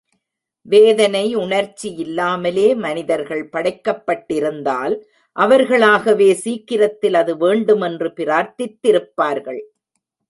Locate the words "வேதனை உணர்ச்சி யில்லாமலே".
0.65-2.65